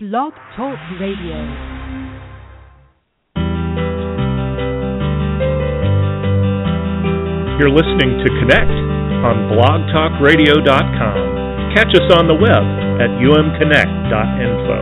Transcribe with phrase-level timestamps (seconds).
[0.00, 1.34] Blog Talk Radio.
[7.58, 8.70] You're listening to Connect
[9.26, 11.74] on blogtalkradio.com.
[11.74, 12.62] Catch us on the web
[13.02, 14.78] at umconnect.info.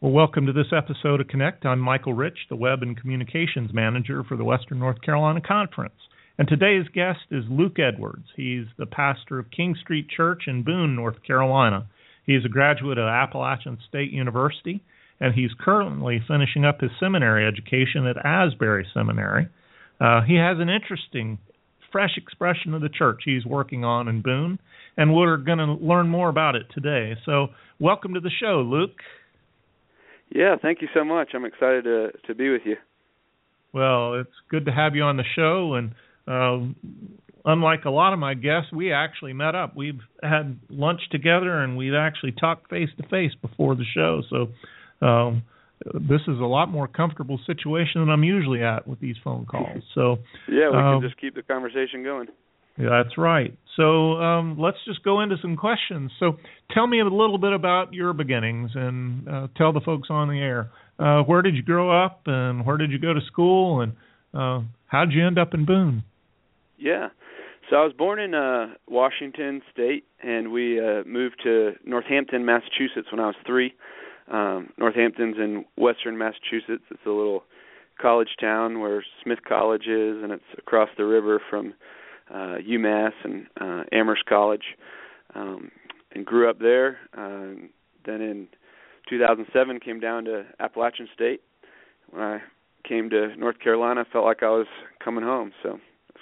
[0.00, 1.66] Well, welcome to this episode of Connect.
[1.66, 5.96] I'm Michael Rich, the Web and Communications Manager for the Western North Carolina Conference.
[6.40, 8.24] And today's guest is Luke Edwards.
[8.34, 11.86] He's the pastor of King Street Church in Boone, North Carolina.
[12.24, 14.82] He is a graduate of Appalachian State University,
[15.20, 19.48] and he's currently finishing up his seminary education at Asbury Seminary.
[20.00, 21.36] Uh, he has an interesting,
[21.92, 24.58] fresh expression of the church he's working on in Boone,
[24.96, 27.16] and we're going to learn more about it today.
[27.26, 28.96] So, welcome to the show, Luke.
[30.30, 31.32] Yeah, thank you so much.
[31.34, 32.76] I'm excited to to be with you.
[33.74, 35.92] Well, it's good to have you on the show, and
[36.30, 36.76] um,
[37.44, 39.74] unlike a lot of my guests, we actually met up.
[39.76, 44.22] We've had lunch together, and we've actually talked face to face before the show.
[44.30, 45.42] So um,
[45.94, 49.82] this is a lot more comfortable situation than I'm usually at with these phone calls.
[49.94, 50.18] So
[50.48, 52.28] yeah, we um, can just keep the conversation going.
[52.78, 53.56] Yeah, that's right.
[53.76, 56.12] So um, let's just go into some questions.
[56.18, 56.36] So
[56.72, 60.38] tell me a little bit about your beginnings, and uh, tell the folks on the
[60.38, 63.92] air uh, where did you grow up, and where did you go to school, and
[64.34, 66.04] uh, how did you end up in Boone?
[66.80, 67.08] Yeah.
[67.68, 73.08] So I was born in uh Washington State and we uh moved to Northampton, Massachusetts
[73.12, 73.72] when I was 3.
[74.30, 76.84] Um Northampton's in western Massachusetts.
[76.90, 77.44] It's a little
[78.00, 81.74] college town where Smith College is and it's across the river from
[82.30, 84.64] uh UMass and uh Amherst College.
[85.34, 85.70] Um
[86.12, 86.98] and grew up there.
[87.16, 87.66] Uh,
[88.04, 88.48] then in
[89.08, 91.40] 2007 came down to Appalachian State.
[92.10, 92.40] When I
[92.88, 94.66] came to North Carolina, felt like I was
[95.04, 95.52] coming home.
[95.62, 95.78] So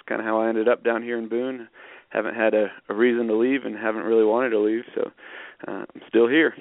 [0.09, 1.69] kind of how I ended up down here in Boone.
[2.09, 5.11] Haven't had a, a reason to leave and haven't really wanted to leave, so
[5.67, 6.55] uh, I'm still here.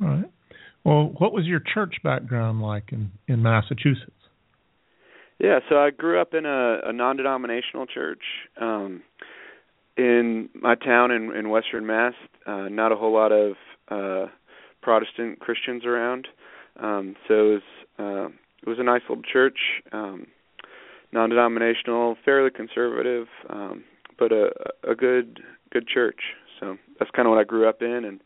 [0.00, 0.30] All right.
[0.84, 4.12] Well, what was your church background like in in Massachusetts?
[5.38, 8.22] Yeah, so I grew up in a, a non-denominational church
[8.60, 9.02] um,
[9.96, 12.14] in my town in, in Western Mass.
[12.46, 13.54] Uh, not a whole lot of
[13.88, 14.30] uh,
[14.82, 16.28] Protestant Christians around,
[16.80, 17.62] um, so it was
[17.98, 18.26] uh,
[18.62, 19.58] it was a nice little church.
[19.90, 20.26] Um,
[21.12, 23.84] non-denominational, fairly conservative, um,
[24.18, 24.50] but a
[24.88, 25.40] a good
[25.70, 26.20] good church.
[26.60, 28.20] So that's kind of what I grew up in, and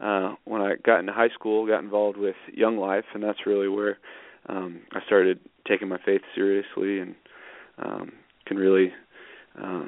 [0.00, 3.68] uh, when I got into high school, got involved with Young Life, and that's really
[3.68, 3.98] where
[4.48, 5.38] um, I started
[5.68, 7.14] taking my faith seriously, and
[7.78, 8.12] um,
[8.46, 8.92] can really
[9.62, 9.84] uh,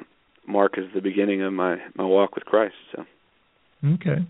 [0.47, 2.75] mark as the beginning of my my walk with Christ.
[2.95, 3.05] So.
[3.95, 4.25] Okay.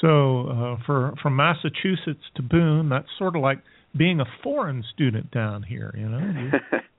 [0.00, 3.58] So uh, for from Massachusetts to Boone, that's sort of like
[3.96, 6.50] being a foreign student down here, you know.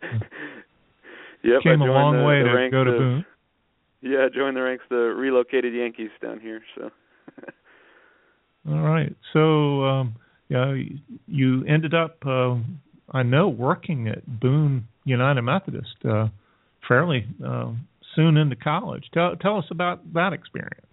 [1.44, 3.26] yep, came a long the, way the to go to Boone.
[4.02, 6.62] Yeah, joined the ranks of the relocated Yankees down here.
[6.76, 6.90] So.
[8.70, 9.16] All right.
[9.34, 10.16] So, um,
[10.50, 10.76] yeah,
[11.28, 12.56] you ended up, uh,
[13.12, 16.28] I know, working at Boone United Methodist uh,
[16.88, 17.72] fairly uh,
[18.16, 19.06] soon into college.
[19.14, 20.86] Tell tell us about that experience.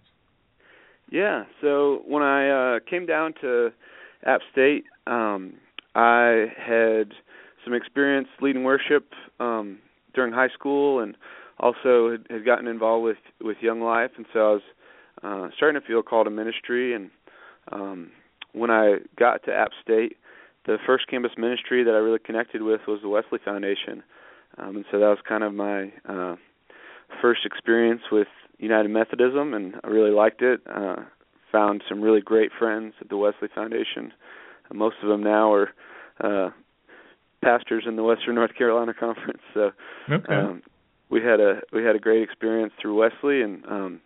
[1.11, 1.45] Yeah.
[1.61, 3.71] So when I uh, came down to
[4.25, 5.53] App State, um,
[5.95, 7.13] I had
[7.63, 9.09] some experience leading worship
[9.39, 9.79] um,
[10.13, 11.15] during high school, and
[11.59, 14.61] also had, had gotten involved with with Young Life, and so I was
[15.23, 16.93] uh, starting to feel called to ministry.
[16.93, 17.09] And
[17.71, 18.11] um,
[18.53, 20.17] when I got to App State,
[20.65, 24.03] the first campus ministry that I really connected with was the Wesley Foundation,
[24.57, 26.35] um, and so that was kind of my uh,
[27.21, 28.27] first experience with
[28.57, 30.61] United Methodism, and I really liked it.
[30.69, 30.97] Uh,
[31.51, 34.13] found some really great friends at the Wesley Foundation.
[34.71, 35.69] Most of them now are
[36.21, 36.49] uh,
[37.41, 39.41] pastors in the Western North Carolina Conference.
[39.53, 39.71] So
[40.09, 40.33] okay.
[40.33, 40.61] um,
[41.09, 44.01] we had a we had a great experience through Wesley, and um,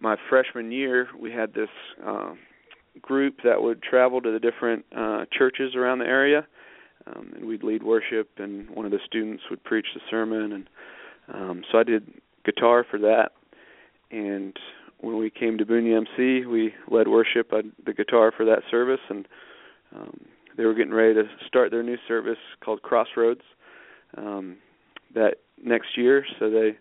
[0.00, 1.68] my freshman year we had this
[2.04, 2.32] uh,
[3.00, 6.46] group that would travel to the different uh, churches around the area,
[7.06, 10.70] um, and we'd lead worship, and one of the students would preach the sermon, and
[11.32, 12.10] um, so I did
[12.44, 13.32] guitar for that,
[14.10, 14.56] and
[15.00, 19.00] when we came to Boone UMC, we led worship on the guitar for that service,
[19.08, 19.28] and
[19.94, 20.20] um,
[20.58, 23.40] they were getting ready to start their new service called Crossroads
[24.18, 24.58] um,
[25.14, 26.26] that next year.
[26.38, 26.76] So they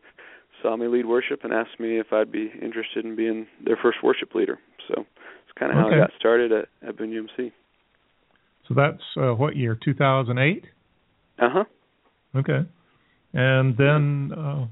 [0.62, 4.00] saw me lead worship and asked me if I'd be interested in being their first
[4.04, 4.58] worship leader.
[4.88, 5.96] So it's kind of okay.
[5.96, 7.52] how I got started at, at Boone UMC.
[8.68, 9.78] So that's uh, what year?
[9.82, 10.66] 2008.
[11.40, 11.64] Uh huh.
[12.36, 12.68] Okay.
[13.34, 14.66] And then uh,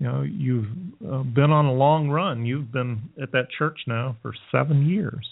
[0.00, 0.66] you know you've
[1.08, 2.44] uh, been on a long run.
[2.44, 5.24] You've been at that church now for seven years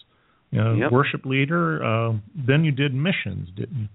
[0.50, 0.92] you know, yep.
[0.92, 1.84] worship leader.
[1.84, 3.88] Uh, then you did missions, didn't you?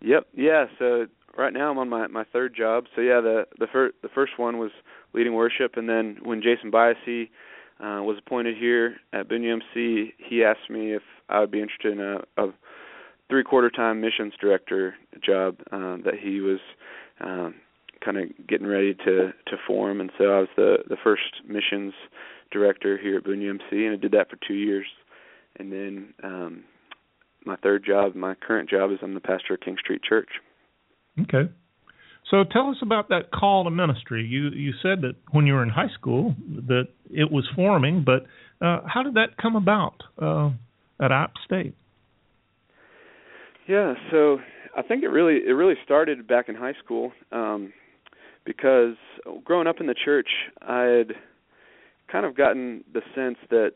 [0.00, 0.26] Yep.
[0.34, 0.64] Yeah.
[0.78, 1.06] So
[1.36, 2.84] right now I'm on my my third job.
[2.94, 4.70] So yeah, the the first the first one was
[5.14, 7.30] leading worship, and then when Jason Byassee
[7.80, 11.92] uh, was appointed here at Boone UMC, he asked me if I would be interested
[11.92, 12.52] in a, a
[13.30, 14.94] three-quarter time missions director
[15.24, 16.60] job uh, that he was
[17.20, 17.54] um,
[18.04, 21.94] kind of getting ready to to form, and so I was the the first missions
[22.50, 24.86] director here at Boone UMC, and I did that for two years,
[25.58, 26.64] and then um,
[27.44, 30.28] my third job, my current job, is I'm the pastor of King Street Church.
[31.22, 31.50] Okay.
[32.30, 34.24] So tell us about that call to ministry.
[34.24, 36.34] You you said that when you were in high school
[36.66, 38.26] that it was forming, but
[38.64, 40.50] uh, how did that come about uh,
[41.00, 41.74] at App State?
[43.66, 44.38] Yeah, so
[44.76, 47.72] I think it really it really started back in high school um,
[48.44, 48.96] because
[49.44, 50.28] growing up in the church,
[50.60, 51.12] I had
[52.10, 53.72] kind of gotten the sense that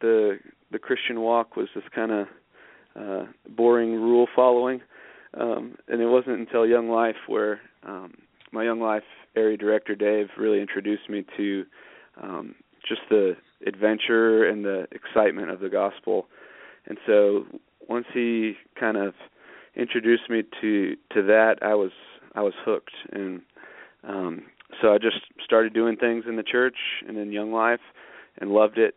[0.00, 0.38] the
[0.74, 2.26] the Christian walk was this kind of
[3.00, 4.80] uh, boring rule following,
[5.40, 8.14] um, and it wasn't until Young Life where um,
[8.50, 9.04] my Young Life
[9.36, 11.64] area director Dave really introduced me to
[12.20, 12.56] um,
[12.86, 16.26] just the adventure and the excitement of the gospel,
[16.86, 17.44] and so
[17.88, 19.14] once he kind of
[19.76, 21.92] introduced me to to that, I was
[22.34, 23.42] I was hooked, and
[24.02, 24.42] um,
[24.82, 27.80] so I just started doing things in the church and in Young Life,
[28.40, 28.96] and loved it,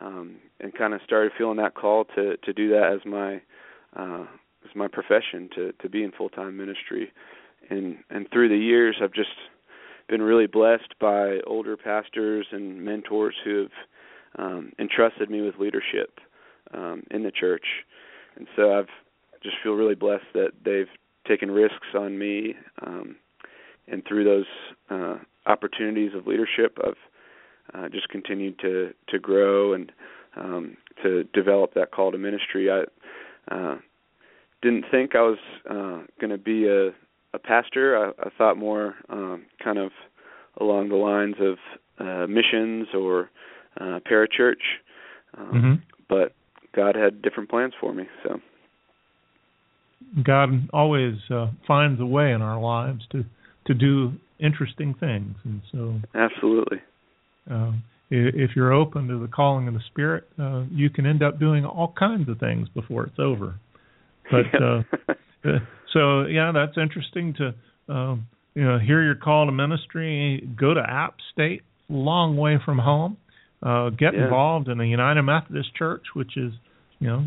[0.00, 3.40] um, and kind of started feeling that call to to do that as my
[3.96, 4.26] uh,
[4.64, 7.12] as my profession to to be in full time ministry,
[7.70, 9.30] and and through the years I've just
[10.08, 13.70] been really blessed by older pastors and mentors who have
[14.38, 16.20] um, entrusted me with leadership
[16.72, 17.64] um, in the church,
[18.36, 18.88] and so I've
[19.42, 20.88] just feel really blessed that they've
[21.26, 22.54] taken risks on me,
[22.84, 23.16] um,
[23.88, 24.46] and through those
[24.90, 25.16] uh,
[25.46, 26.94] opportunities of leadership, I've
[27.74, 29.92] uh, just continued to to grow and
[30.36, 32.70] um, to develop that call to ministry.
[32.70, 32.84] I
[33.54, 33.76] uh,
[34.62, 36.88] didn't think I was uh, going to be a
[37.34, 37.96] a pastor.
[37.96, 39.90] I, I thought more um, kind of
[40.60, 41.58] along the lines of
[41.98, 43.30] uh, missions or
[43.80, 44.62] uh, parachurch,
[45.36, 45.74] um, mm-hmm.
[46.08, 46.32] but
[46.74, 48.04] God had different plans for me.
[48.22, 48.40] So.
[50.24, 53.24] God always uh, finds a way in our lives to
[53.66, 56.78] to do interesting things, and so absolutely.
[57.50, 57.72] Uh,
[58.10, 61.64] if you're open to the calling of the Spirit, uh, you can end up doing
[61.64, 63.56] all kinds of things before it's over.
[64.30, 64.82] But uh,
[65.48, 65.58] uh,
[65.92, 67.54] so yeah, that's interesting to
[67.92, 70.48] um, you know hear your call to ministry.
[70.58, 73.16] Go to App State, long way from home.
[73.62, 74.24] Uh, get yeah.
[74.24, 76.52] involved in the United Methodist Church, which is
[77.00, 77.26] you know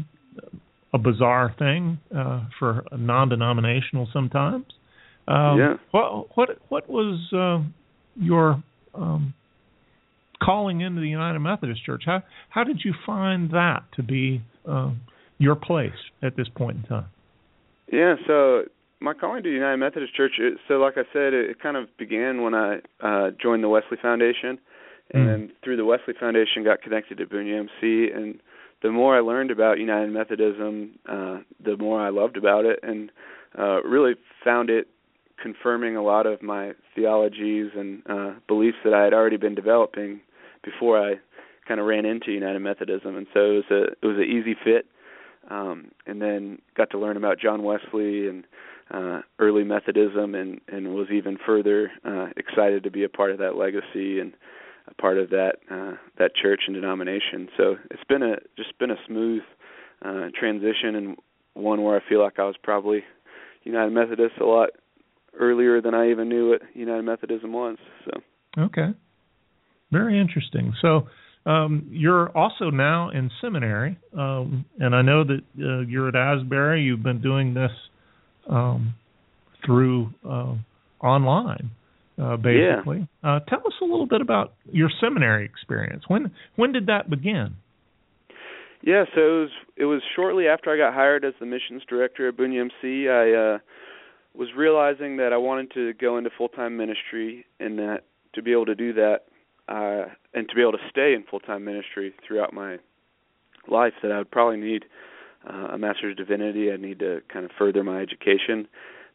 [0.93, 4.65] a bizarre thing uh, for non-denominational sometimes.
[5.27, 5.73] Um, yeah.
[5.91, 7.67] What what what was uh,
[8.15, 8.63] your
[8.95, 9.33] um,
[10.41, 12.03] calling into the United Methodist Church?
[12.05, 14.91] How how did you find that to be uh,
[15.37, 15.91] your place
[16.21, 17.07] at this point in time?
[17.91, 18.63] Yeah, so
[19.01, 20.33] my calling to the United Methodist Church.
[20.39, 23.69] It, so, like I said, it, it kind of began when I uh, joined the
[23.69, 24.59] Wesley Foundation,
[25.13, 25.51] and mm.
[25.63, 28.39] through the Wesley Foundation, got connected to Boone UMC, and
[28.81, 33.11] the more I learned about United Methodism, uh, the more I loved about it, and
[33.57, 34.13] uh, really
[34.43, 34.87] found it
[35.41, 40.19] confirming a lot of my theologies and uh, beliefs that I had already been developing
[40.63, 41.15] before I
[41.67, 44.55] kind of ran into United Methodism, and so it was a it was an easy
[44.63, 44.85] fit.
[45.49, 48.43] Um, and then got to learn about John Wesley and
[48.91, 53.37] uh, early Methodism, and and was even further uh, excited to be a part of
[53.39, 54.33] that legacy and
[54.87, 57.49] a part of that uh, that church and denomination.
[57.57, 59.43] So it's been a just been a smooth
[60.03, 61.17] uh, transition and
[61.53, 63.03] one where I feel like I was probably
[63.63, 64.69] United Methodist a lot
[65.39, 67.77] earlier than I even knew what United Methodism was.
[68.05, 68.21] So
[68.63, 68.93] okay,
[69.91, 70.73] very interesting.
[70.81, 71.07] So.
[71.45, 76.83] Um, you're also now in seminary, um, and I know that uh, you're at Asbury.
[76.83, 77.71] You've been doing this
[78.49, 78.93] um,
[79.65, 80.55] through uh,
[81.01, 81.71] online
[82.21, 83.07] uh, basically.
[83.23, 83.35] Yeah.
[83.35, 86.03] Uh, tell us a little bit about your seminary experience.
[86.07, 87.55] When when did that begin?
[88.81, 92.27] Yeah, so it was it was shortly after I got hired as the missions director
[92.27, 92.53] at Boone.
[92.53, 93.57] I uh,
[94.35, 98.03] was realizing that I wanted to go into full time ministry, and that
[98.35, 99.21] to be able to do that,
[99.69, 102.77] uh, and to be able to stay in full time ministry throughout my
[103.67, 104.85] life, that I would probably need
[105.49, 106.71] uh, a master's of divinity.
[106.71, 108.67] I'd need to kind of further my education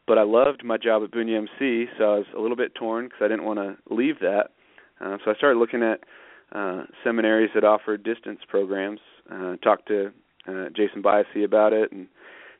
[0.07, 3.05] but I loved my job at Boone UMC, so I was a little bit torn
[3.05, 4.51] because I didn't want to leave that.
[5.01, 6.01] Uh, so I started looking at
[6.51, 8.99] uh, seminaries that offered distance programs.
[9.31, 10.11] Uh, talked to
[10.47, 12.07] uh, Jason Byassee about it, and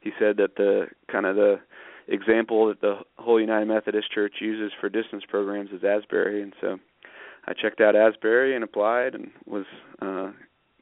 [0.02, 1.60] he said that the kind of the
[2.08, 6.80] example that the Holy United Methodist Church uses for distance programs is Asbury, and so
[7.48, 9.66] I checked out Asbury and applied, and was
[10.02, 10.32] uh,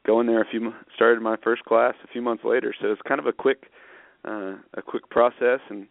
[0.06, 2.74] going there a few started my first class a few months later.
[2.80, 3.64] So it's kind of a quick
[4.26, 5.86] uh, a quick process and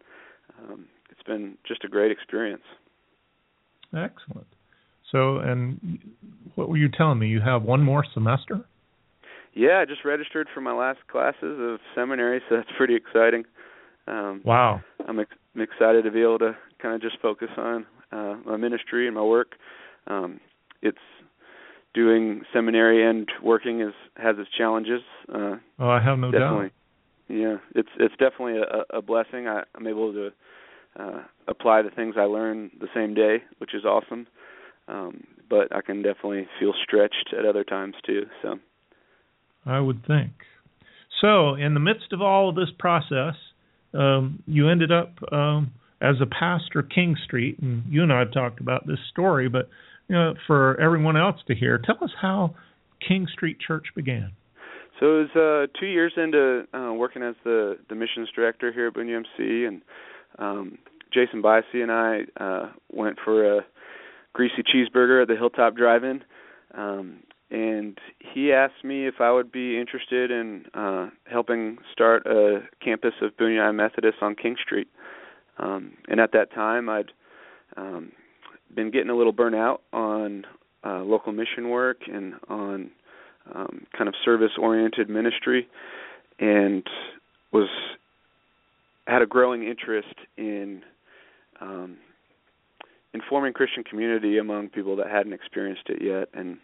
[0.60, 2.64] um, it's been just a great experience.
[3.96, 4.48] Excellent.
[5.12, 6.00] So, and
[6.56, 7.28] what were you telling me?
[7.28, 8.62] You have one more semester?
[9.54, 13.44] Yeah, I just registered for my last classes of seminary, so that's pretty exciting.
[14.08, 14.82] Um, wow.
[15.08, 18.58] I'm, ex- I'm excited to be able to kind of just focus on uh, my
[18.58, 19.54] ministry and my work.
[20.08, 20.40] Um,
[20.84, 20.98] it's
[21.94, 25.02] doing seminary and working is has its challenges.
[25.34, 26.66] Uh, oh, I have no definitely.
[26.66, 26.72] doubt.
[27.30, 29.48] Yeah, it's it's definitely a, a blessing.
[29.48, 30.30] I, I'm able to
[31.00, 34.28] uh, apply the things I learn the same day, which is awesome.
[34.88, 38.24] Um, but I can definitely feel stretched at other times too.
[38.42, 38.60] So
[39.66, 40.32] I would think.
[41.22, 43.36] So, in the midst of all of this process,
[43.94, 45.72] um, you ended up um,
[46.02, 49.70] as a pastor King Street, and you and I have talked about this story, but
[50.08, 52.56] you know, for everyone else to hear, tell us how
[53.06, 54.32] King Street Church began.
[55.00, 58.88] So it was uh, two years into uh, working as the the missions director here
[58.88, 59.82] at Boone UMC, and
[60.40, 60.78] um,
[61.14, 63.66] Jason Byassee and I uh, went for a
[64.34, 66.24] greasy cheeseburger at the Hilltop Drive-In,
[66.76, 67.18] um,
[67.52, 73.14] and he asked me if I would be interested in uh, helping start a campus
[73.22, 74.88] of Boone United Methodist on King Street.
[75.60, 77.12] Um, and at that time, I'd
[77.78, 78.12] um,
[78.76, 80.46] been getting a little burnout on
[80.84, 82.92] uh, local mission work and on
[83.54, 85.68] um, kind of service-oriented ministry,
[86.40, 86.84] and
[87.52, 87.70] was
[89.08, 90.82] had a growing interest in
[91.62, 91.98] um,
[93.14, 96.58] informing Christian community among people that hadn't experienced it yet, and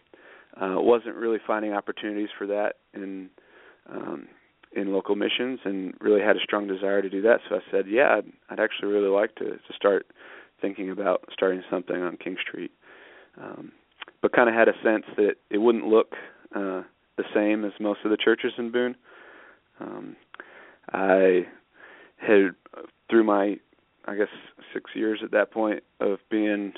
[0.60, 3.30] uh, wasn't really finding opportunities for that in
[3.90, 4.26] um,
[4.72, 7.40] in local missions, and really had a strong desire to do that.
[7.48, 10.06] So I said, yeah, I'd, I'd actually really like to to start
[10.60, 12.72] thinking about starting something on King Street,
[13.40, 13.72] um,
[14.22, 16.12] but kind of had a sense that it wouldn't look
[16.54, 16.82] uh,
[17.16, 18.96] the same as most of the churches in Boone.
[19.80, 20.16] Um,
[20.92, 21.46] I
[22.18, 22.50] had
[23.08, 23.56] through my
[24.06, 24.28] I guess
[24.72, 26.72] six years at that point of being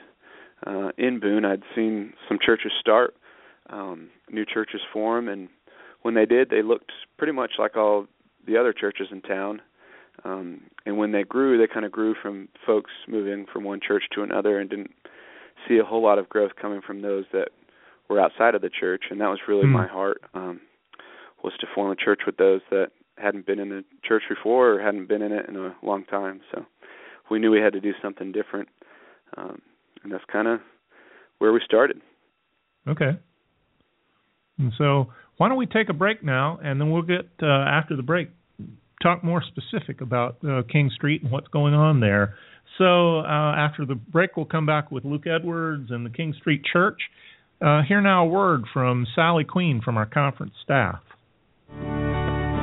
[0.66, 3.14] uh, in Boone, I'd seen some churches start,
[3.70, 5.48] um, new churches form, and
[6.02, 8.06] when they did, they looked pretty much like all
[8.46, 9.60] the other churches in town.
[10.24, 14.04] Um, and when they grew, they kind of grew from folks moving from one church
[14.14, 14.92] to another, and didn't
[15.68, 17.48] see a whole lot of growth coming from those that
[18.08, 19.04] were outside of the church.
[19.10, 19.72] And that was really mm.
[19.72, 20.60] my heart um,
[21.42, 24.80] was to form a church with those that hadn't been in the church before or
[24.80, 26.40] hadn't been in it in a long time.
[26.52, 26.64] So
[27.30, 28.68] we knew we had to do something different,
[29.36, 29.60] um,
[30.02, 30.60] and that's kind of
[31.38, 32.00] where we started.
[32.86, 33.18] Okay.
[34.58, 37.96] And so, why don't we take a break now, and then we'll get uh, after
[37.96, 38.28] the break
[39.02, 42.36] talk more specific about uh, King Street and what's going on there.
[42.78, 46.62] So uh, after the break, we'll come back with Luke Edwards and the King Street
[46.64, 47.00] Church.
[47.60, 51.00] Uh, here now a word from Sally Queen from our conference staff.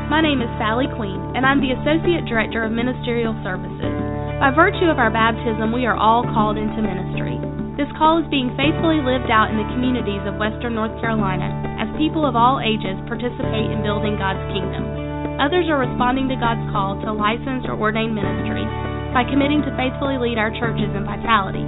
[0.10, 3.94] My name is Sally Queen, and I'm the Associate Director of Ministerial Services.
[4.42, 7.38] By virtue of our baptism, we are all called into ministry.
[7.78, 11.48] This call is being faithfully lived out in the communities of Western North Carolina
[11.80, 15.09] as people of all ages participate in building God's kingdom.
[15.40, 18.68] Others are responding to God's call to licensed or ordained ministry
[19.16, 21.64] by committing to faithfully lead our churches in vitality.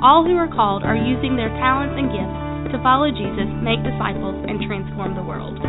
[0.00, 4.40] All who are called are using their talents and gifts to follow Jesus, make disciples,
[4.48, 5.60] and transform the world.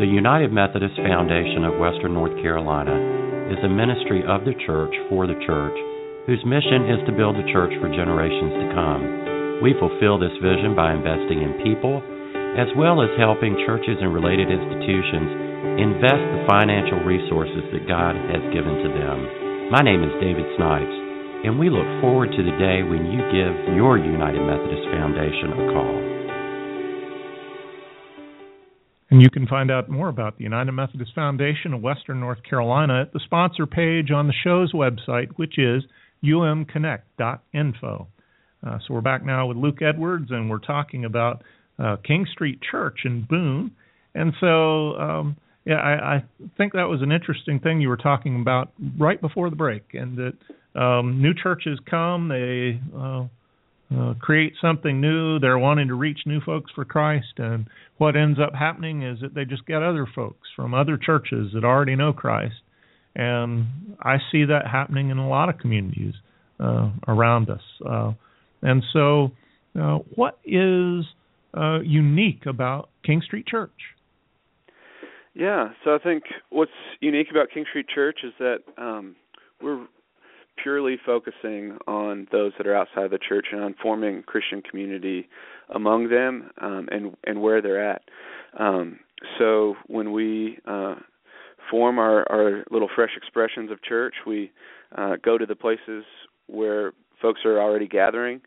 [0.00, 2.96] The United Methodist Foundation of Western North Carolina
[3.52, 5.76] is a ministry of the church for the church
[6.26, 9.60] whose mission is to build a church for generations to come.
[9.60, 12.00] We fulfill this vision by investing in people
[12.54, 18.42] as well as helping churches and related institutions invest the financial resources that God has
[18.54, 19.70] given to them.
[19.74, 20.96] My name is David Snipes,
[21.42, 25.66] and we look forward to the day when you give your United Methodist Foundation a
[25.74, 25.98] call.
[29.10, 33.02] And you can find out more about the United Methodist Foundation of Western North Carolina
[33.02, 35.82] at the sponsor page on the show's website, which is
[36.22, 38.08] umconnect.info.
[38.64, 41.42] Uh, so we're back now with Luke Edwards, and we're talking about
[41.78, 43.72] uh, King Street Church in Boone.
[44.14, 46.24] And so, um, yeah, I, I,
[46.56, 50.16] think that was an interesting thing you were talking about right before the break, and
[50.18, 53.24] that um, new churches come, they uh,
[53.96, 55.38] uh, create something new.
[55.38, 57.66] They're wanting to reach new folks for Christ, and
[57.96, 61.64] what ends up happening is that they just get other folks from other churches that
[61.64, 62.56] already know Christ,
[63.16, 63.66] and
[64.02, 66.14] I see that happening in a lot of communities
[66.60, 67.62] uh, around us.
[67.84, 68.12] Uh,
[68.62, 69.32] and so,
[69.80, 71.04] uh, what is
[71.56, 73.70] uh, unique about King Street Church?
[75.34, 76.70] Yeah, so I think what's
[77.00, 79.16] unique about King Street Church is that um,
[79.60, 79.86] we're
[80.62, 85.28] purely focusing on those that are outside the church and on forming Christian community
[85.74, 88.02] among them um, and and where they're at.
[88.58, 89.00] Um,
[89.38, 90.94] so when we uh,
[91.70, 94.52] form our, our little fresh expressions of church, we
[94.96, 96.04] uh, go to the places
[96.46, 98.40] where folks are already gathering,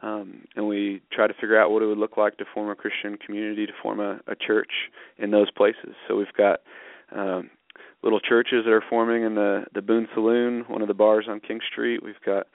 [0.00, 2.74] um, and we try to figure out what it would look like to form a
[2.74, 4.70] Christian community, to form a, a church
[5.18, 5.94] in those places.
[6.08, 6.60] So we've got
[7.14, 7.50] um,
[8.02, 11.40] little churches that are forming in the the Boone Saloon, one of the bars on
[11.40, 12.02] King Street.
[12.02, 12.46] We've got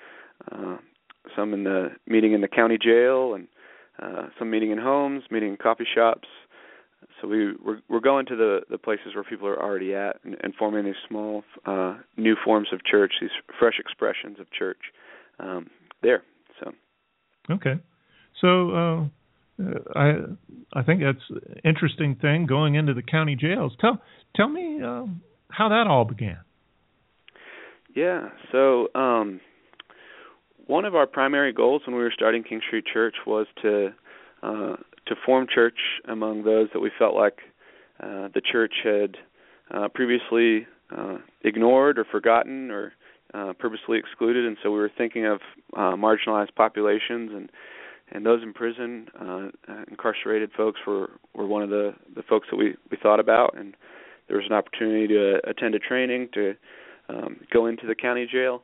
[0.52, 0.78] uh,
[1.36, 3.48] some in the meeting in the county jail, and
[4.02, 6.28] uh, some meeting in homes, meeting in coffee shops.
[7.22, 10.36] So we we're, we're going to the the places where people are already at and,
[10.42, 13.30] and forming these small uh, new forms of church, these
[13.60, 14.80] fresh expressions of church
[15.40, 15.68] um,
[16.02, 16.24] there.
[16.60, 16.74] So
[17.50, 17.76] okay,
[18.42, 18.72] so.
[18.72, 19.06] Uh...
[19.96, 20.14] I
[20.74, 23.74] I think that's an interesting thing going into the county jails.
[23.82, 24.00] Tell
[24.36, 25.06] tell me uh,
[25.50, 26.38] how that all began.
[27.96, 29.42] Yeah, so um,
[30.68, 33.88] one of our primary goals when we were starting King Street Church was to
[34.44, 34.76] uh,
[35.08, 37.40] to form church among those that we felt like
[38.00, 39.18] uh, the church had
[39.74, 42.94] uh, previously uh, ignored or forgotten or
[43.34, 45.40] uh, purposely excluded, and so we were thinking of
[45.76, 47.50] uh, marginalized populations and
[48.10, 49.50] and those in prison, uh,
[49.90, 53.76] incarcerated folks were were one of the the folks that we we thought about, and
[54.28, 56.56] there was an opportunity to attend a training to
[57.10, 58.64] um, go into the county jail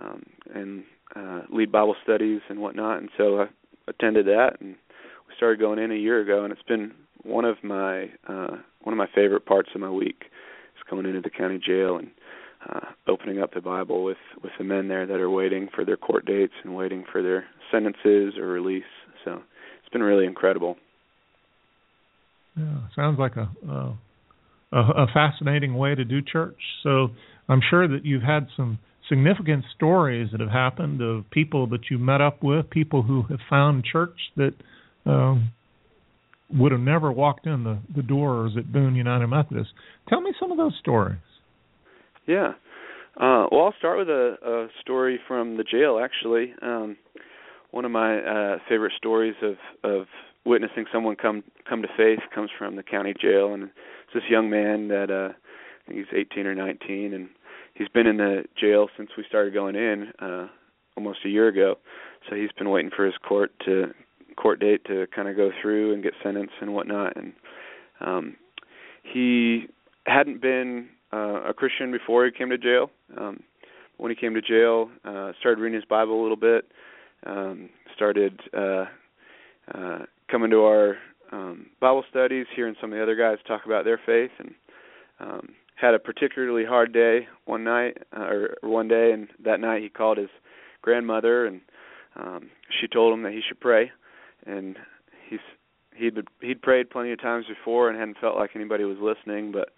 [0.00, 0.22] um,
[0.54, 2.98] and uh, lead Bible studies and whatnot.
[2.98, 3.46] And so I
[3.88, 4.76] attended that, and
[5.28, 6.92] we started going in a year ago, and it's been
[7.22, 10.24] one of my uh, one of my favorite parts of my week
[10.76, 12.10] is going into the county jail and
[12.68, 15.96] uh, opening up the Bible with with the men there that are waiting for their
[15.96, 18.82] court dates and waiting for their sentences or release.
[19.24, 19.40] So
[19.80, 20.76] it's been really incredible.
[22.56, 23.96] Yeah, sounds like a, a
[24.72, 26.58] a, fascinating way to do church.
[26.82, 27.08] So
[27.48, 31.98] I'm sure that you've had some significant stories that have happened of people that you
[31.98, 34.54] met up with, people who have found church that
[35.06, 35.50] um,
[36.52, 39.70] would have never walked in the, the doors at Boone United Methodist.
[40.08, 41.18] Tell me some of those stories.
[42.30, 42.52] Yeah.
[43.16, 46.00] Uh, well, I'll start with a, a story from the jail.
[46.00, 46.96] Actually, um,
[47.72, 50.06] one of my uh, favorite stories of of
[50.46, 54.48] witnessing someone come come to faith comes from the county jail, and it's this young
[54.48, 57.28] man that uh, I think he's 18 or 19, and
[57.74, 60.46] he's been in the jail since we started going in uh,
[60.96, 61.78] almost a year ago.
[62.28, 63.92] So he's been waiting for his court to
[64.36, 67.16] court date to kind of go through and get sentenced and whatnot.
[67.16, 67.32] And
[68.00, 68.36] um,
[69.02, 69.66] he
[70.06, 72.90] hadn't been uh, a Christian before he came to jail.
[73.16, 73.42] Um,
[73.96, 76.66] when he came to jail, uh, started reading his Bible a little bit.
[77.26, 78.86] Um, started uh,
[79.74, 79.98] uh,
[80.30, 80.96] coming to our
[81.32, 84.54] um, Bible studies, hearing some of the other guys talk about their faith, and
[85.20, 89.82] um, had a particularly hard day one night uh, or one day, and that night
[89.82, 90.30] he called his
[90.82, 91.60] grandmother, and
[92.16, 93.90] um, she told him that he should pray,
[94.46, 94.76] and
[95.28, 95.40] he's
[95.94, 99.70] he'd he'd prayed plenty of times before and hadn't felt like anybody was listening, but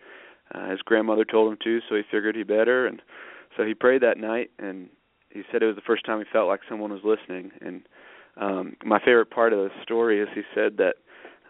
[0.55, 3.03] uh, his grandmother told him to, so he figured he better, and
[3.57, 4.89] so he prayed that night, and
[5.31, 7.83] he said it was the first time he felt like someone was listening, and
[8.37, 10.95] um my favorite part of the story is he said that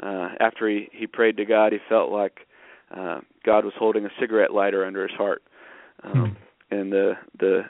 [0.02, 2.40] uh after he he prayed to God he felt like
[2.96, 5.42] uh God was holding a cigarette lighter under his heart.
[6.02, 6.74] Um hmm.
[6.74, 7.62] and the the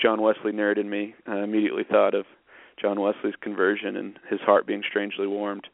[0.00, 1.14] John Wesley nerd in me.
[1.28, 2.26] Uh, immediately thought of
[2.80, 5.66] John Wesley's conversion and his heart being strangely warmed.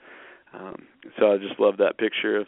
[0.54, 0.86] Um
[1.18, 2.46] so I just love that picture of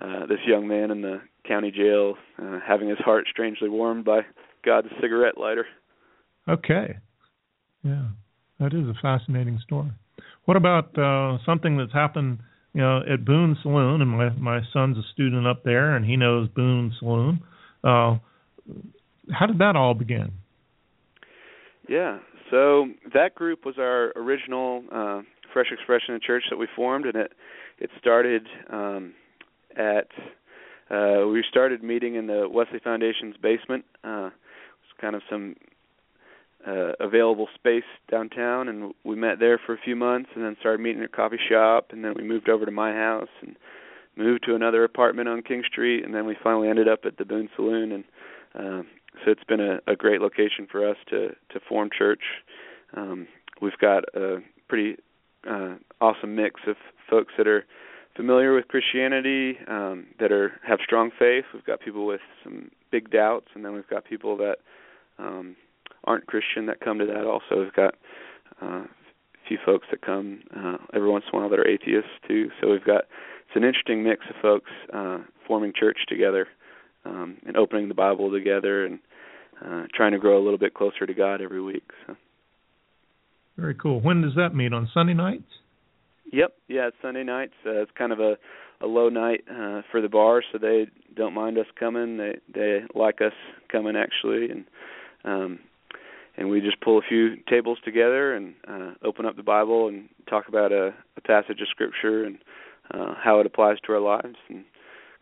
[0.00, 4.20] uh this young man in the county jail uh, having his heart strangely warmed by
[4.64, 5.66] God's cigarette lighter
[6.48, 6.96] okay
[7.82, 8.06] yeah
[8.58, 9.90] that is a fascinating story.
[10.46, 12.38] What about uh, something that's happened,
[12.72, 14.00] you know, at Boone Saloon?
[14.00, 17.40] And my my son's a student up there, and he knows Boone Saloon.
[17.84, 18.18] Uh,
[19.30, 20.32] how did that all begin?
[21.88, 22.18] Yeah,
[22.50, 27.16] so that group was our original uh, Fresh Expression of Church that we formed, and
[27.16, 27.32] it
[27.78, 29.12] it started um,
[29.76, 30.08] at
[30.90, 33.84] uh, we started meeting in the Wesley Foundation's basement.
[34.04, 35.56] Uh, it was kind of some
[36.66, 40.80] uh, available space downtown, and we met there for a few months, and then started
[40.80, 43.56] meeting at a coffee shop, and then we moved over to my house and
[44.16, 47.24] moved to another apartment on King Street, and then we finally ended up at the
[47.24, 48.04] Boone Saloon, and
[48.54, 48.82] uh,
[49.24, 52.22] so it's been a, a great location for us to to form church.
[52.96, 53.26] Um,
[53.60, 54.96] we've got a pretty
[55.48, 56.76] uh, awesome mix of
[57.08, 57.64] folks that are
[58.16, 61.44] familiar with Christianity, um, that are have strong faith.
[61.52, 64.56] We've got people with some big doubts, and then we've got people that
[65.18, 65.56] um,
[66.04, 67.24] aren't Christian that come to that.
[67.26, 67.94] Also, we've got
[68.62, 72.10] uh, a few folks that come uh, every once in a while that are atheists
[72.26, 72.50] too.
[72.60, 73.04] So we've got
[73.46, 76.48] it's an interesting mix of folks uh, forming church together
[77.04, 78.98] um, and opening the Bible together and
[79.64, 81.84] uh, trying to grow a little bit closer to God every week.
[82.06, 82.16] So.
[83.56, 84.00] Very cool.
[84.00, 84.72] When does that meet?
[84.72, 85.44] On Sunday nights?
[86.32, 86.54] Yep.
[86.68, 87.54] Yeah, Sunday nights.
[87.64, 88.36] Uh, it's kind of a
[88.80, 92.16] a low night uh, for the bar, so they don't mind us coming.
[92.16, 93.32] They they like us
[93.70, 94.64] coming actually, and
[95.24, 95.58] um,
[96.36, 100.08] and we just pull a few tables together and uh, open up the Bible and
[100.28, 102.38] talk about a, a passage of Scripture and
[102.92, 104.64] uh, how it applies to our lives, and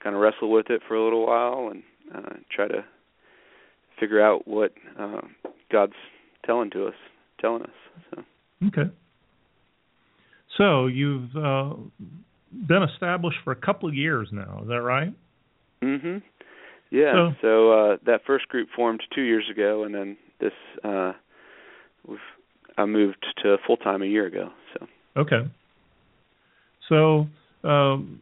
[0.03, 1.83] kind of wrestle with it for a little while and
[2.14, 2.85] uh, try to
[3.99, 5.21] figure out what uh,
[5.71, 5.95] God's
[6.45, 6.95] telling to us,
[7.40, 7.71] telling us.
[8.11, 8.25] So.
[8.67, 8.90] Okay.
[10.57, 11.75] So you've uh,
[12.53, 14.61] been established for a couple of years now.
[14.62, 15.12] Is that right?
[15.83, 16.23] Mhm.
[16.90, 17.12] Yeah.
[17.12, 20.53] So, so uh, that first group formed two years ago, and then this
[20.85, 21.12] uh,
[22.07, 22.19] we've
[22.77, 24.51] I moved to full time a year ago.
[24.75, 24.87] So.
[25.17, 25.51] Okay.
[26.88, 27.27] So.
[27.67, 28.21] Um,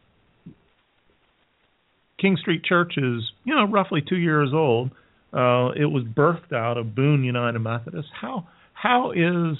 [2.23, 4.91] King Street Church is, you know, roughly two years old.
[5.33, 8.07] Uh, it was birthed out of Boone United Methodist.
[8.19, 9.57] How how is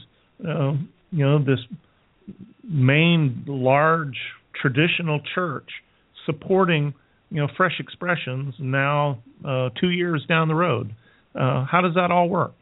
[0.48, 0.72] uh,
[1.12, 1.60] you know this
[2.64, 4.18] main large
[4.60, 5.70] traditional church
[6.26, 6.94] supporting
[7.30, 10.94] you know fresh expressions now uh, two years down the road?
[11.36, 12.54] Uh, how does that all work?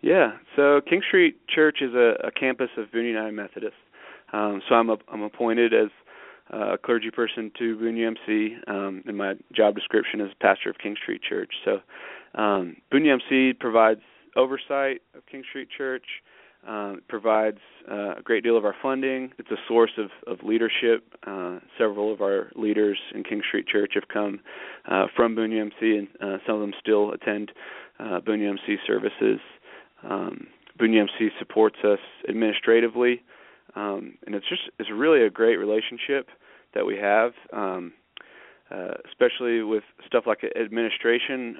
[0.00, 3.74] Yeah, so King Street Church is a, a campus of Boone United Methodist.
[4.32, 5.88] Um, so I'm a, I'm appointed as
[6.50, 10.96] a clergy person to Boone UMC, um, and my job description is pastor of King
[11.02, 11.52] Street Church.
[11.64, 11.78] So
[12.38, 14.00] um, Boone UMC provides
[14.36, 16.04] oversight of King Street Church,
[16.66, 17.58] uh, provides
[17.90, 19.32] uh, a great deal of our funding.
[19.38, 21.14] It's a source of, of leadership.
[21.26, 24.40] Uh, several of our leaders in King Street Church have come
[24.90, 27.52] uh, from Boone UMC, and uh, some of them still attend
[27.98, 29.40] uh, Boone UMC services.
[30.02, 30.46] Um,
[30.78, 33.22] Boone UMC supports us administratively
[33.76, 36.28] um, and it's just it's really a great relationship
[36.74, 37.92] that we have, um,
[39.08, 41.58] especially with stuff like administration.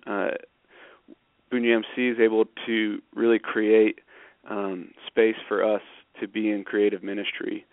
[1.50, 4.00] Boone UMC is able to really create
[4.48, 5.82] um, space for us
[6.20, 7.64] to be in creative ministry,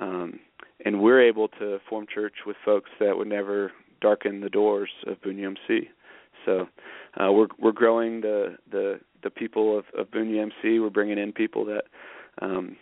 [0.00, 0.40] um,
[0.84, 5.20] and we're able to form church with folks that would never darken the doors of
[5.22, 5.88] Boone UMC.
[6.44, 6.66] So
[7.20, 10.80] uh, we're we're growing the the the people of, of Boone UMC.
[10.80, 11.84] We're bringing in people that
[12.40, 12.76] um,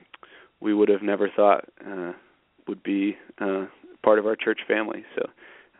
[0.60, 2.12] we would have never thought uh,
[2.68, 3.66] would be uh,
[4.02, 5.04] part of our church family.
[5.14, 5.22] So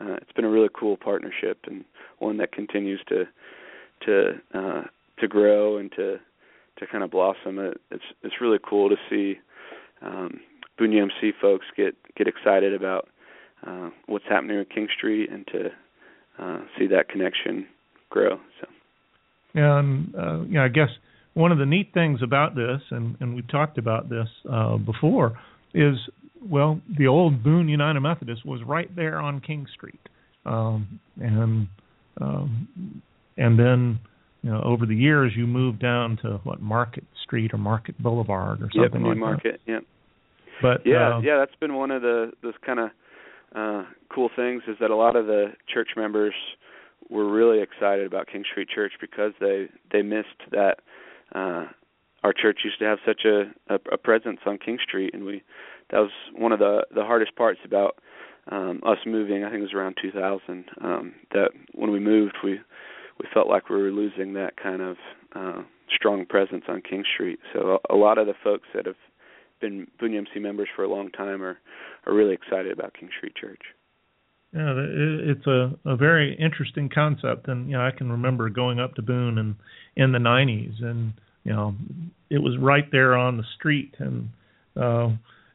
[0.01, 1.85] uh, it's been a really cool partnership and
[2.19, 3.25] one that continues to
[4.07, 4.83] to uh,
[5.19, 6.19] to grow and to
[6.81, 7.59] to kind of blossom.
[7.59, 9.39] It, it's it's really cool to see
[10.03, 10.41] um,
[10.79, 13.09] Boone UMC folks get get excited about
[13.67, 15.69] uh, what's happening with King Street and to
[16.39, 17.67] uh, see that connection
[18.09, 18.39] grow.
[18.61, 18.67] So.
[19.55, 20.89] And uh, yeah, I guess
[21.35, 25.39] one of the neat things about this, and, and we've talked about this uh, before,
[25.75, 25.97] is
[26.49, 30.01] well, the old Boone United Methodist was right there on King Street,
[30.47, 31.69] um, and
[32.21, 33.03] um,
[33.37, 33.99] and then
[34.43, 38.63] you know over the years you moved down to what Market Street or Market Boulevard
[38.63, 39.73] or something yep, like Market, that.
[39.73, 39.83] Yep.
[40.63, 42.91] But yeah, uh, yeah, that's been one of the those kind of
[43.55, 46.35] uh, cool things is that a lot of the church members
[47.09, 50.77] were really excited about King Street Church because they they missed that
[51.35, 51.67] uh,
[52.23, 55.43] our church used to have such a, a a presence on King Street, and we
[55.91, 57.97] that was one of the the hardest parts about
[58.51, 59.45] um, us moving.
[59.45, 62.61] I think it was around 2000 um, that when we moved, we
[63.21, 64.97] we felt like we were losing that kind of
[65.35, 65.63] uh,
[65.95, 67.39] strong presence on King Street.
[67.53, 68.97] So a, a lot of the folks that have
[69.61, 71.59] been Boone UMC members for a long time are
[72.07, 73.61] are really excited about King Street Church.
[74.55, 78.95] Yeah, it's a a very interesting concept, and you know I can remember going up
[78.95, 79.55] to Boone and
[79.97, 81.13] in the 90s, and
[81.45, 81.75] you know
[82.31, 84.31] it was right there on the street, and
[84.77, 85.09] uh,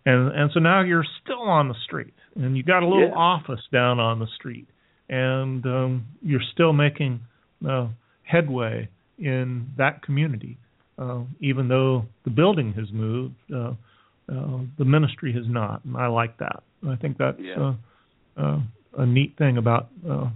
[0.05, 3.15] and and so now you're still on the street, and you got a little yeah.
[3.15, 4.67] office down on the street,
[5.09, 7.19] and um, you're still making
[7.67, 7.87] uh,
[8.23, 10.57] headway in that community,
[10.97, 13.35] uh, even though the building has moved.
[13.53, 13.73] Uh,
[14.27, 16.63] uh, the ministry has not, and I like that.
[16.87, 17.73] I think that's yeah.
[18.37, 18.59] uh, uh,
[18.97, 20.29] a neat thing about uh,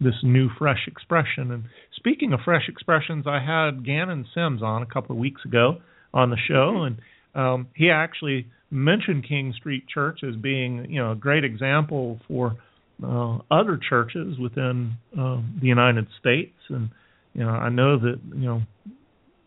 [0.00, 1.50] this new fresh expression.
[1.50, 5.78] And speaking of fresh expressions, I had Gannon Sims on a couple of weeks ago
[6.12, 6.86] on the show, Mm-hmm.
[6.86, 6.96] and
[7.34, 12.56] um, he actually mentioned King Street Church as being, you know, a great example for
[13.02, 16.90] uh, other churches within uh, the United States, and
[17.34, 18.62] you know, I know that you know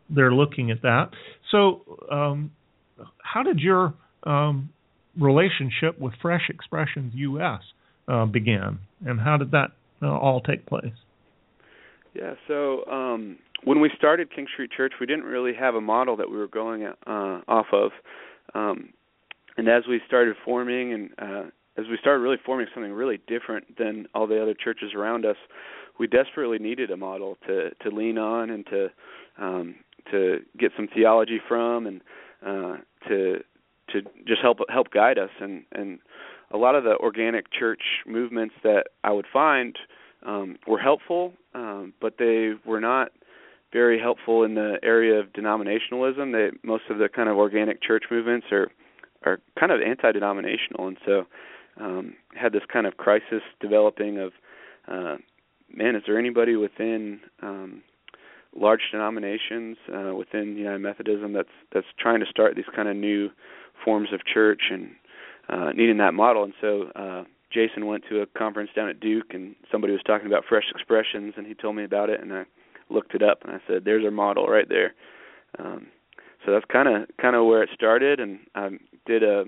[0.10, 1.12] they're looking at that.
[1.52, 1.82] So,
[2.12, 2.52] um,
[3.24, 4.70] how did your um,
[5.20, 7.62] relationship with Fresh Expressions U.S.
[8.08, 10.94] Uh, begin, and how did that uh, all take place?
[12.14, 16.18] Yeah, so um, when we started King Street Church, we didn't really have a model
[16.18, 17.92] that we were going uh, off of.
[18.56, 18.94] Um,
[19.58, 23.78] and as we started forming and uh, as we started really forming something really different
[23.78, 25.38] than all the other churches around us,
[26.00, 28.88] we desperately needed a model to to lean on and to
[29.38, 29.76] um,
[30.12, 32.02] to get some theology from and
[32.46, 33.44] uh, to
[33.92, 36.00] to just help help guide us and and
[36.52, 39.78] a lot of the organic church movements that I would find
[40.26, 43.12] um, were helpful, um, but they were not
[43.74, 46.32] very helpful in the area of denominationalism.
[46.32, 48.72] They most of the kind of organic church movements are
[49.26, 51.26] are kind of anti-denominational, and so
[51.80, 54.32] um, had this kind of crisis developing of,
[54.88, 55.18] uh,
[55.74, 57.84] man, is there anybody within um,
[58.56, 63.30] large denominations uh, within United Methodism that's that's trying to start these kind of new
[63.84, 64.92] forms of church and
[65.50, 66.44] uh, needing that model?
[66.44, 70.28] And so uh, Jason went to a conference down at Duke, and somebody was talking
[70.28, 72.46] about fresh expressions, and he told me about it, and I
[72.90, 74.94] looked it up, and I said, "There's our model right there."
[75.60, 75.88] Um,
[76.46, 78.70] so that's kind of kind of where it started, and I
[79.06, 79.46] did a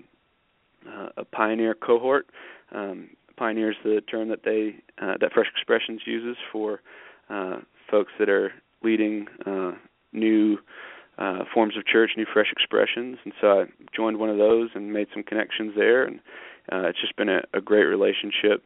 [1.17, 2.27] a pioneer cohort.
[2.73, 6.81] Um, pioneer is the term that they uh, that Fresh Expressions uses for
[7.29, 7.57] uh,
[7.89, 8.51] folks that are
[8.83, 9.71] leading uh,
[10.13, 10.57] new
[11.17, 13.65] uh, forms of church, new fresh expressions, and so I
[13.95, 16.19] joined one of those and made some connections there, and
[16.71, 18.63] uh, it's just been a, a great relationship,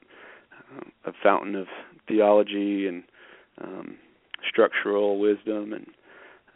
[0.52, 1.68] uh, a fountain of
[2.08, 3.04] theology and
[3.64, 3.98] um,
[4.48, 5.88] structural wisdom, and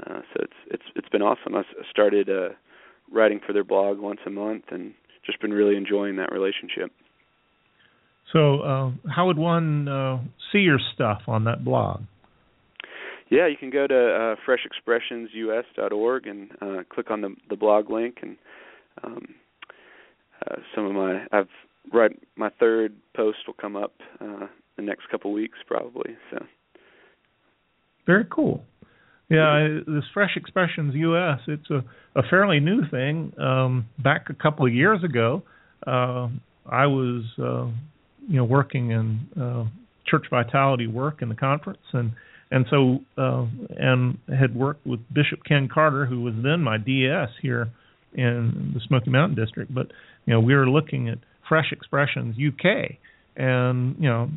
[0.05, 1.55] uh, so it's it's it's been awesome.
[1.55, 2.49] I started uh,
[3.11, 4.93] writing for their blog once a month, and
[5.27, 6.91] just been really enjoying that relationship.
[8.33, 10.19] So, uh, how would one uh,
[10.51, 12.01] see your stuff on that blog?
[13.29, 18.17] Yeah, you can go to uh, freshexpressionsus.org and uh, click on the the blog link,
[18.21, 18.37] and
[19.03, 19.35] um,
[20.45, 21.49] uh, some of my I've
[21.93, 26.15] right my third post will come up uh, the next couple weeks probably.
[26.31, 26.45] So
[28.05, 28.63] very cool.
[29.29, 31.83] Yeah, this Fresh Expressions US, it's a,
[32.17, 33.33] a fairly new thing.
[33.37, 35.43] Um, back a couple of years ago,
[35.85, 36.29] uh,
[36.69, 37.67] I was, uh,
[38.27, 39.65] you know, working in uh,
[40.07, 42.11] church vitality work in the conference, and
[42.51, 43.45] and so uh,
[43.77, 47.69] and had worked with Bishop Ken Carter, who was then my DS here
[48.13, 49.73] in the Smoky Mountain District.
[49.73, 49.87] But
[50.25, 51.17] you know, we were looking at
[51.49, 52.97] Fresh Expressions UK,
[53.35, 54.29] and you know,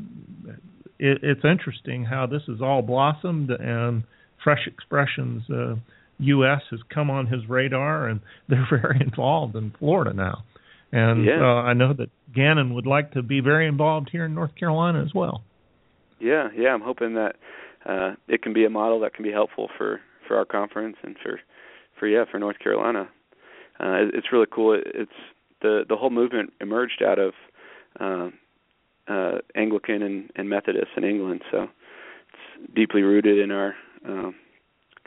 [0.98, 4.02] it, it's interesting how this has all blossomed and
[4.42, 5.76] Fresh Expressions uh,
[6.18, 6.60] U.S.
[6.70, 10.44] has come on his radar, and they're very involved in Florida now.
[10.92, 11.40] And yeah.
[11.40, 15.02] uh, I know that Gannon would like to be very involved here in North Carolina
[15.02, 15.42] as well.
[16.18, 17.36] Yeah, yeah, I'm hoping that
[17.86, 21.16] uh, it can be a model that can be helpful for for our conference and
[21.22, 21.40] for
[21.98, 23.08] for yeah for North Carolina.
[23.78, 24.78] Uh, it's really cool.
[24.84, 25.10] It's
[25.62, 27.32] the the whole movement emerged out of
[27.98, 28.30] uh,
[29.08, 33.74] uh, Anglican and, and Methodist in England, so it's deeply rooted in our
[34.08, 34.30] uh,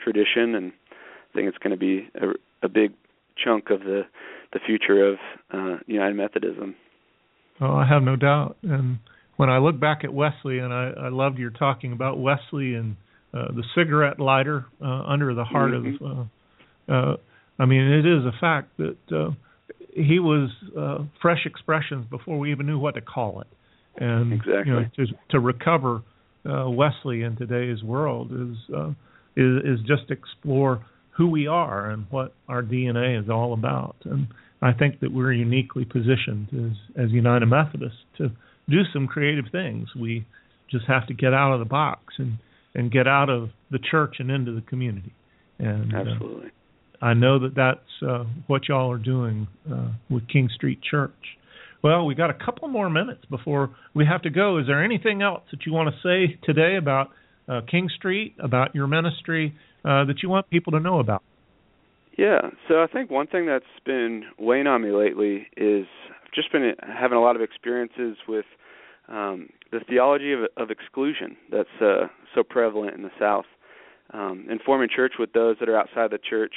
[0.00, 2.92] tradition, and I think it's going to be a, a big
[3.42, 4.02] chunk of the
[4.52, 5.16] the future of
[5.52, 6.76] uh, United Methodism.
[7.60, 8.56] Oh, I have no doubt.
[8.62, 8.98] And
[9.36, 12.96] when I look back at Wesley, and I, I loved your talking about Wesley and
[13.32, 16.04] uh, the cigarette lighter uh, under the heart mm-hmm.
[16.04, 16.28] of.
[16.88, 17.16] Uh, uh,
[17.58, 19.30] I mean, it is a fact that uh,
[19.94, 23.46] he was uh, fresh expressions before we even knew what to call it.
[23.96, 24.62] And exactly.
[24.66, 26.02] you know, to to recover
[26.48, 28.90] uh, Wesley in today's world is, uh,
[29.36, 30.84] is is just explore
[31.16, 33.96] who we are and what our DNA is all about.
[34.04, 34.28] And
[34.60, 38.30] I think that we're uniquely positioned as as United Methodists to
[38.68, 39.88] do some creative things.
[39.98, 40.26] We
[40.70, 42.38] just have to get out of the box and
[42.74, 45.12] and get out of the church and into the community.
[45.58, 50.48] And absolutely, uh, I know that that's uh, what y'all are doing uh, with King
[50.54, 51.12] Street Church.
[51.84, 54.56] Well, we got a couple more minutes before we have to go.
[54.56, 57.10] Is there anything else that you want to say today about
[57.46, 61.22] uh, King Street, about your ministry, uh, that you want people to know about?
[62.16, 66.50] Yeah, so I think one thing that's been weighing on me lately is I've just
[66.50, 68.46] been having a lot of experiences with
[69.08, 73.44] um, the theology of, of exclusion that's uh, so prevalent in the South.
[74.14, 76.54] Um, in forming church with those that are outside the church,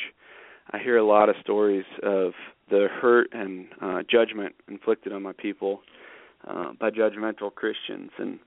[0.72, 2.32] I hear a lot of stories of
[2.70, 5.82] the hurt and uh, judgment inflicted on my people
[6.48, 8.40] uh, by judgmental Christians, and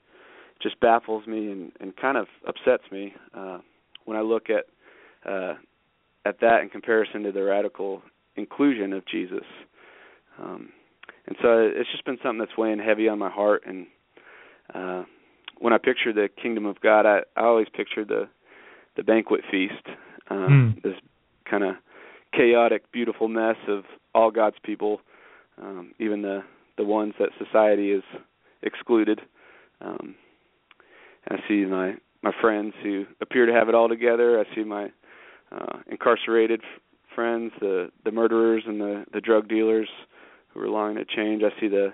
[0.63, 3.59] just baffles me and, and kind of upsets me uh,
[4.05, 4.67] when I look at
[5.31, 5.55] uh,
[6.25, 8.03] at that in comparison to the radical
[8.37, 9.45] inclusion of Jesus.
[10.39, 10.71] Um,
[11.27, 13.63] and so it's just been something that's weighing heavy on my heart.
[13.67, 13.87] And
[14.75, 15.05] uh,
[15.59, 18.29] when I picture the kingdom of God, I, I always picture the
[18.97, 19.87] the banquet feast,
[20.29, 20.83] uh, mm.
[20.83, 20.95] this
[21.49, 21.77] kind of
[22.33, 25.01] chaotic, beautiful mess of all God's people,
[25.61, 26.43] um, even the
[26.77, 28.03] the ones that society is
[28.63, 29.21] excluded.
[29.81, 30.15] Um,
[31.29, 34.39] I see my my friends who appear to have it all together.
[34.41, 34.91] I see my
[35.53, 36.81] uh, incarcerated f-
[37.15, 39.89] friends, the the murderers and the the drug dealers
[40.49, 41.43] who are longing to change.
[41.43, 41.93] I see the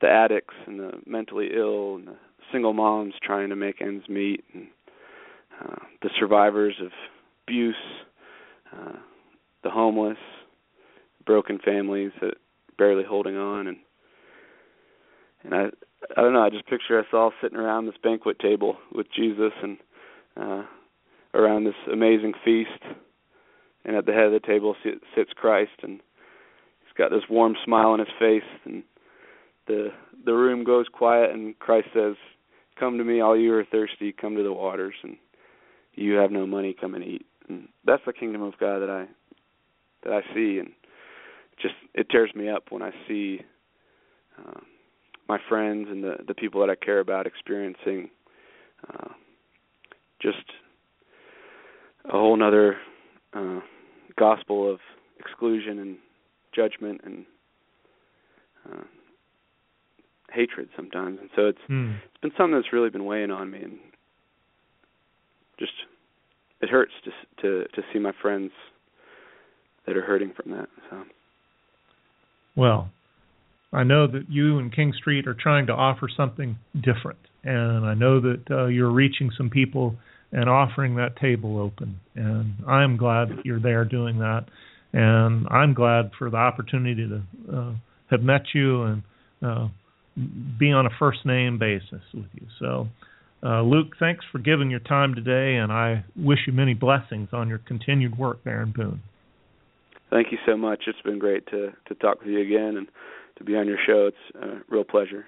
[0.00, 2.16] the addicts and the mentally ill and the
[2.52, 4.68] single moms trying to make ends meet, and
[5.62, 6.90] uh, the survivors of
[7.46, 7.74] abuse,
[8.72, 8.96] uh,
[9.66, 10.18] the homeless,
[11.24, 12.34] broken families that
[12.78, 13.78] barely holding on and
[15.42, 15.64] and I
[16.16, 19.52] I don't know, I just picture us all sitting around this banquet table with Jesus
[19.60, 19.76] and
[20.36, 20.62] uh
[21.34, 22.82] around this amazing feast,
[23.84, 26.00] and at the head of the table sits Christ, and
[26.80, 28.84] he's got this warm smile on his face, and
[29.66, 29.88] the
[30.24, 32.14] the room goes quiet, and Christ says,
[32.78, 34.12] "Come to me, all you are thirsty.
[34.12, 35.16] Come to the waters, and
[35.94, 36.72] you have no money.
[36.72, 39.06] Come and eat." And that's the kingdom of God that I
[40.06, 40.70] that I see, and
[41.60, 43.40] just it tears me up when I see
[44.38, 44.60] uh,
[45.28, 48.10] my friends and the the people that I care about experiencing
[48.88, 49.08] uh,
[50.20, 50.44] just
[52.04, 52.76] a whole other
[53.34, 53.60] uh,
[54.18, 54.78] gospel of
[55.18, 55.96] exclusion and
[56.54, 57.26] judgment and
[58.70, 58.84] uh,
[60.32, 61.96] hatred sometimes, and so it's mm.
[61.96, 63.78] it's been something that's really been weighing on me, and
[65.58, 65.72] just
[66.60, 67.10] it hurts to
[67.42, 68.52] to to see my friends
[69.86, 70.68] that are hurting from that.
[70.90, 71.02] So,
[72.56, 72.90] well,
[73.72, 77.94] I know that you and King Street are trying to offer something different, and I
[77.94, 79.96] know that uh, you're reaching some people
[80.32, 82.00] and offering that table open.
[82.14, 84.46] And I'm glad that you're there doing that,
[84.92, 87.72] and I'm glad for the opportunity to uh,
[88.10, 89.02] have met you and
[89.42, 89.68] uh,
[90.58, 92.46] be on a first name basis with you.
[92.58, 92.88] So.
[93.42, 97.48] Uh, Luke, thanks for giving your time today, and I wish you many blessings on
[97.48, 99.02] your continued work there in Boone.
[100.10, 100.84] Thank you so much.
[100.86, 102.88] It's been great to to talk with you again and
[103.38, 104.08] to be on your show.
[104.08, 105.26] It's a real pleasure.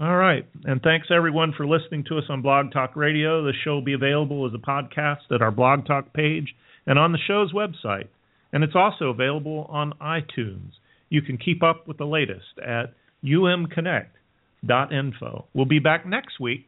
[0.00, 0.46] All right.
[0.64, 3.42] And thanks everyone for listening to us on Blog Talk Radio.
[3.42, 6.54] The show will be available as a podcast at our Blog Talk page
[6.86, 8.06] and on the show's website.
[8.52, 10.70] And it's also available on iTunes.
[11.08, 15.46] You can keep up with the latest at umconnect.info.
[15.52, 16.66] We'll be back next week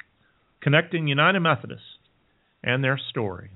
[0.61, 1.85] connecting United Methodists
[2.64, 3.50] and their stories.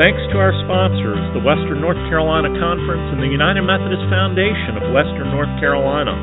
[0.00, 4.96] Thanks to our sponsors, the Western North Carolina Conference and the United Methodist Foundation of
[4.96, 6.16] Western North Carolina.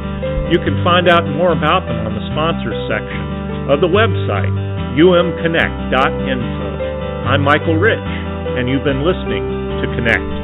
[0.50, 4.50] You can find out more about them on the sponsors section of the website,
[4.98, 6.68] umconnect.info.
[7.30, 8.02] I'm Michael Rich,
[8.58, 10.37] and you've been listening to Connect.